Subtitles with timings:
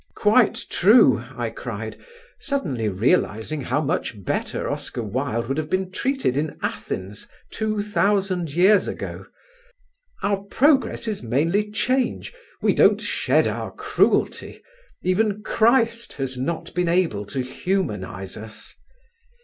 [0.15, 1.95] "Quite true," I cried,
[2.39, 8.51] suddenly realising how much better Oscar Wilde would have been treated in Athens two thousand
[8.51, 9.27] years ago.
[10.23, 12.33] "Our progress is mainly change;
[12.63, 14.63] we don't shed our cruelty;
[15.03, 18.73] even Christ has not been able to humanise us."